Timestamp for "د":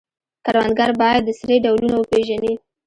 1.25-1.29